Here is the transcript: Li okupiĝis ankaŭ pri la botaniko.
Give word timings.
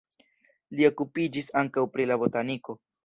Li 0.79 0.87
okupiĝis 0.89 1.51
ankaŭ 1.63 1.85
pri 1.95 2.09
la 2.13 2.19
botaniko. 2.25 2.77